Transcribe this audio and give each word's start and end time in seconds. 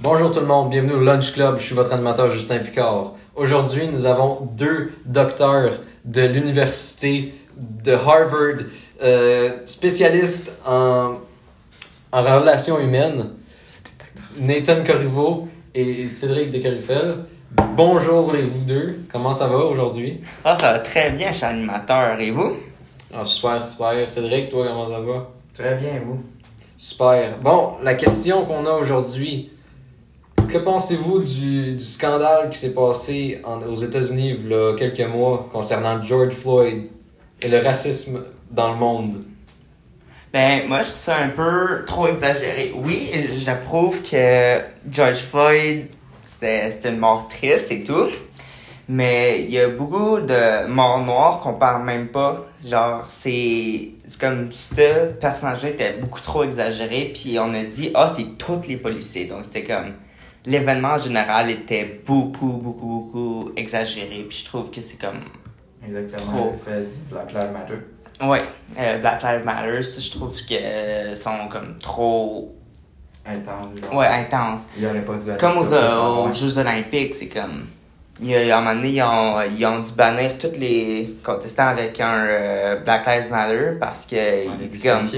Bonjour 0.00 0.30
tout 0.30 0.40
le 0.40 0.46
monde, 0.46 0.68
bienvenue 0.68 0.92
au 0.92 1.00
Lunch 1.00 1.32
Club. 1.32 1.56
Je 1.58 1.64
suis 1.64 1.74
votre 1.74 1.90
animateur 1.94 2.30
Justin 2.30 2.58
Picard. 2.58 3.12
Aujourd'hui, 3.34 3.88
nous 3.88 4.04
avons 4.04 4.46
deux 4.52 4.92
docteurs 5.06 5.72
de 6.04 6.20
l'université 6.20 7.32
de 7.56 7.92
Harvard, 7.92 8.66
euh, 9.02 9.56
spécialistes 9.64 10.52
en, 10.66 11.14
en 12.12 12.22
relations 12.22 12.78
humaines, 12.78 13.30
Nathan 14.38 14.84
Corriveau 14.84 15.48
et 15.74 16.10
Cédric 16.10 16.50
Descarifel. 16.50 17.24
Bonjour 17.74 18.34
les 18.34 18.42
vous 18.42 18.64
deux, 18.64 18.98
comment 19.10 19.32
ça 19.32 19.46
va 19.46 19.56
aujourd'hui? 19.56 20.20
Ah, 20.44 20.58
ça 20.60 20.72
va 20.74 20.78
très 20.80 21.08
bien, 21.08 21.32
je 21.32 21.38
suis 21.38 21.46
animateur. 21.46 22.20
Et 22.20 22.30
vous? 22.30 22.56
Ah, 23.14 23.24
super, 23.24 23.64
super. 23.64 24.10
Cédric, 24.10 24.50
toi, 24.50 24.66
comment 24.68 24.88
ça 24.88 25.00
va? 25.00 25.30
Très 25.54 25.74
bien, 25.76 26.02
vous. 26.04 26.20
Super. 26.76 27.38
Bon, 27.38 27.76
la 27.82 27.94
question 27.94 28.44
qu'on 28.44 28.66
a 28.66 28.72
aujourd'hui, 28.72 29.52
que 30.46 30.58
pensez-vous 30.58 31.20
du, 31.20 31.72
du 31.72 31.84
scandale 31.84 32.50
qui 32.50 32.58
s'est 32.58 32.74
passé 32.74 33.42
aux 33.68 33.74
États-Unis 33.74 34.36
il 34.38 34.50
y 34.50 34.54
a 34.54 34.74
quelques 34.76 35.08
mois 35.08 35.48
concernant 35.52 36.02
George 36.02 36.34
Floyd 36.34 36.84
et 37.42 37.48
le 37.48 37.58
racisme 37.60 38.22
dans 38.50 38.72
le 38.72 38.78
monde? 38.78 39.24
Ben, 40.32 40.66
moi, 40.68 40.82
je 40.82 40.88
trouve 40.88 40.98
ça 40.98 41.16
un 41.16 41.28
peu 41.28 41.84
trop 41.86 42.08
exagéré. 42.08 42.72
Oui, 42.76 43.10
j'approuve 43.36 44.02
que 44.02 44.60
George 44.90 45.20
Floyd, 45.20 45.86
c'était 46.22 46.70
une 46.84 46.98
mort 46.98 47.28
triste 47.28 47.72
et 47.72 47.84
tout. 47.84 48.08
Mais 48.88 49.42
il 49.42 49.50
y 49.50 49.58
a 49.58 49.68
beaucoup 49.68 50.20
de 50.20 50.66
morts 50.68 51.04
noires 51.04 51.40
qu'on 51.40 51.54
parle 51.54 51.84
même 51.84 52.08
pas. 52.08 52.44
Genre, 52.64 53.04
c'est 53.08 53.88
comme 54.20 54.50
ce 54.52 55.06
personnage-là 55.20 55.70
était 55.70 55.92
beaucoup 55.94 56.20
trop 56.20 56.44
exagéré. 56.44 57.12
Puis 57.12 57.38
on 57.40 57.52
a 57.52 57.64
dit, 57.64 57.90
ah, 57.94 58.12
c'est 58.14 58.38
tous 58.38 58.68
les 58.68 58.76
policiers. 58.76 59.26
Donc 59.26 59.44
c'était 59.44 59.64
comme. 59.64 59.94
L'événement 60.46 60.90
en 60.90 60.98
général 60.98 61.50
était 61.50 62.00
beaucoup, 62.06 62.52
beaucoup, 62.52 62.86
beaucoup 62.86 63.50
exagéré. 63.56 64.24
Puis 64.28 64.38
je 64.38 64.44
trouve 64.44 64.70
que 64.70 64.80
c'est 64.80 64.98
comme. 64.98 65.20
Exactement. 65.86 66.32
Trop. 66.32 66.60
Black 67.10 67.32
Lives 67.32 67.52
Matter. 67.52 68.26
Ouais, 68.26 68.42
euh, 68.78 68.98
Black 68.98 69.22
Lives 69.22 69.44
Matter, 69.44 69.82
je 69.82 70.10
trouve 70.10 70.34
que 70.46 70.54
euh, 70.54 71.14
sont 71.14 71.48
comme 71.50 71.78
trop. 71.78 72.54
Intense. 73.26 73.74
genre. 73.82 73.96
Ouais. 73.96 74.28
Il 74.78 74.86
aurait 74.86 75.02
pas 75.02 75.14
dû 75.14 75.30
Comme 75.38 75.58
aux, 75.58 76.26
ouais. 76.26 76.32
Jeux 76.32 76.56
Olympiques, 76.58 77.14
c'est 77.16 77.28
comme. 77.28 77.66
Il 78.22 78.28
y 78.28 78.50
a, 78.50 78.56
à 78.56 78.58
un 78.58 78.62
moment 78.62 78.76
donné, 78.76 78.88
ils 78.94 79.02
ont, 79.02 79.42
ils 79.42 79.66
ont 79.66 79.80
dû 79.80 79.92
bannir 79.92 80.38
tous 80.38 80.58
les 80.58 81.16
contestants 81.22 81.66
avec 81.68 82.00
un 82.00 82.24
euh, 82.24 82.76
Black 82.76 83.04
Lives 83.06 83.30
Matter 83.30 83.72
parce 83.78 84.06
que. 84.06 84.64
Dit 84.64 84.78
comme. 84.78 85.10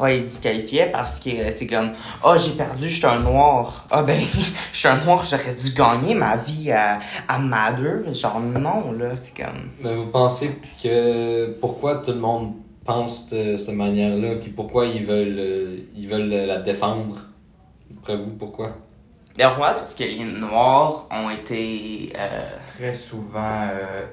Ouais, 0.00 0.18
il 0.18 0.24
disqualifiait 0.24 0.90
parce 0.92 1.18
que 1.18 1.30
euh, 1.30 1.50
c'est 1.54 1.66
comme. 1.66 1.90
Oh, 2.24 2.34
j'ai 2.38 2.52
perdu, 2.52 2.88
je 2.88 2.96
suis 2.96 3.06
un 3.06 3.18
noir. 3.18 3.86
Ah 3.90 4.02
ben, 4.02 4.20
je 4.72 4.76
suis 4.78 4.88
un 4.88 4.96
noir, 5.04 5.24
j'aurais 5.24 5.54
dû 5.54 5.72
gagner 5.74 6.14
ma 6.14 6.36
vie 6.36 6.70
à, 6.70 6.98
à. 7.26 7.38
Genre, 8.12 8.40
non, 8.40 8.92
là, 8.92 9.10
c'est 9.20 9.36
comme. 9.36 9.70
Mais 9.82 9.94
vous 9.94 10.06
pensez 10.06 10.50
que 10.82 11.52
pourquoi 11.60 11.98
tout 11.98 12.12
le 12.12 12.18
monde 12.20 12.52
pense 12.84 13.28
de 13.30 13.56
cette 13.56 13.74
manière-là, 13.74 14.36
puis 14.40 14.50
pourquoi 14.50 14.86
ils 14.86 15.04
veulent, 15.04 15.36
euh, 15.38 15.76
ils 15.96 16.08
veulent 16.08 16.28
la 16.46 16.58
défendre? 16.60 17.16
Après 18.00 18.16
vous, 18.16 18.30
pourquoi? 18.30 18.76
Mais 19.36 19.44
moi, 19.56 19.72
parce 19.74 19.94
que 19.94 20.04
les 20.04 20.24
noirs 20.24 21.06
ont 21.10 21.30
été. 21.30 22.12
euh, 22.16 22.28
Très 22.76 22.94
souvent 22.94 23.62
euh, 23.72 24.06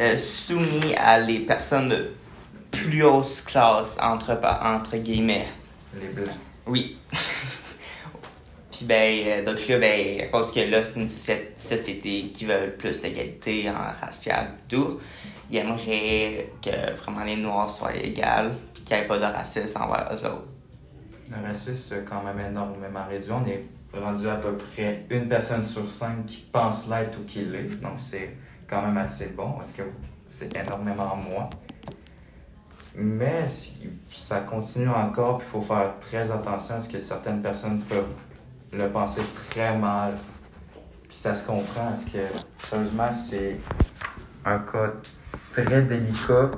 euh, 0.00 0.16
soumis 0.16 0.94
à 0.96 1.18
les 1.20 1.40
personnes 1.40 1.88
de 1.88 2.10
plus 2.88 3.40
classe, 3.42 3.96
entre, 4.00 4.38
entre 4.62 4.96
guillemets. 4.96 5.48
Les 6.00 6.08
blancs. 6.08 6.28
Oui. 6.66 6.98
Puis 8.70 8.86
ben, 8.86 9.26
euh, 9.26 9.44
donc 9.44 9.68
là, 9.68 9.78
ben, 9.78 10.20
à 10.22 10.26
cause 10.26 10.52
que 10.52 10.60
là, 10.60 10.82
c'est 10.82 10.98
une 10.98 11.06
soci- 11.06 11.56
société 11.56 12.30
qui 12.34 12.44
veut 12.44 12.74
plus 12.76 13.00
d'égalité 13.00 13.70
en 13.70 14.04
raciale 14.04 14.54
et 14.66 14.68
tout, 14.68 14.98
ils 15.50 15.58
aimeraient 15.58 16.50
que 16.60 16.96
vraiment 16.96 17.22
les 17.22 17.36
Noirs 17.36 17.70
soient 17.70 17.94
égales, 17.94 18.56
puis 18.72 18.82
qu'il 18.82 18.96
n'y 18.96 19.02
ait 19.04 19.06
pas 19.06 19.18
de 19.18 19.24
racisme 19.24 19.80
envers 19.80 20.08
eux 20.12 20.26
autres. 20.26 20.48
Le 21.30 21.46
racisme, 21.46 21.76
c'est 21.88 22.04
quand 22.04 22.22
même 22.22 22.40
énormément 22.50 23.06
réduit. 23.08 23.30
On 23.30 23.46
est 23.46 23.64
rendu 24.00 24.28
à 24.28 24.36
peu 24.36 24.56
près 24.56 25.06
une 25.10 25.28
personne 25.28 25.64
sur 25.64 25.88
cinq 25.88 26.26
qui 26.26 26.44
pense 26.50 26.88
l'être 26.88 27.16
ou 27.20 27.24
qui 27.24 27.42
l'est. 27.42 27.80
Donc, 27.80 27.98
c'est 27.98 28.36
quand 28.68 28.82
même 28.82 28.96
assez 28.96 29.26
bon 29.26 29.52
parce 29.52 29.70
que 29.70 29.82
c'est 30.26 30.54
énormément 30.56 31.14
moins. 31.14 31.48
Mais 32.96 33.46
ça 34.12 34.40
continue 34.40 34.88
encore, 34.88 35.38
puis 35.38 35.46
il 35.48 35.52
faut 35.52 35.62
faire 35.62 35.98
très 36.00 36.30
attention 36.30 36.74
parce 36.74 36.88
que 36.88 37.00
certaines 37.00 37.42
personnes 37.42 37.80
peuvent 37.80 38.12
le 38.72 38.88
penser 38.88 39.20
très 39.50 39.76
mal. 39.76 40.14
Puis 41.08 41.18
ça 41.18 41.34
se 41.34 41.46
comprend 41.46 41.90
parce 41.90 42.04
que, 42.04 42.18
sérieusement, 42.58 43.10
c'est 43.12 43.56
un 44.44 44.58
cas 44.58 44.92
très 45.52 45.82
délicat, 45.82 46.50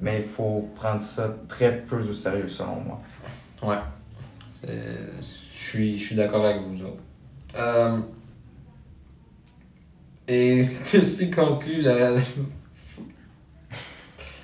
mais 0.00 0.22
il 0.22 0.28
faut 0.28 0.68
prendre 0.76 1.00
ça 1.00 1.34
très 1.48 1.78
peu 1.78 1.96
au 1.96 2.12
sérieux 2.12 2.48
selon 2.48 2.80
moi. 2.80 3.00
Ouais. 3.62 3.78
Je 4.62 5.22
suis, 5.52 5.98
je 5.98 6.04
suis 6.04 6.16
d'accord 6.16 6.44
avec 6.44 6.62
vous 6.62 6.82
autres. 6.82 7.02
Euh, 7.56 7.98
Et 10.28 10.62
c'est 10.62 10.98
aussi 10.98 11.30
conclu 11.30 11.82
la, 11.82 12.12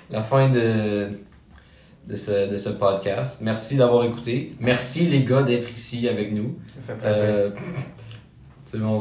la 0.09 0.21
fin 0.21 0.49
de, 0.49 1.09
de, 2.07 2.15
ce, 2.15 2.49
de 2.49 2.57
ce 2.57 2.69
podcast. 2.69 3.41
Merci 3.41 3.77
d'avoir 3.77 4.03
écouté. 4.03 4.55
Merci 4.59 5.07
les 5.07 5.23
gars 5.23 5.43
d'être 5.43 5.71
ici 5.71 6.07
avec 6.07 6.33
nous. 6.33 6.57
Ça 6.75 6.81
fait 6.93 6.99
plaisir. 6.99 7.23
Euh, 7.23 7.49
c'est 8.65 8.77
bon, 8.79 8.93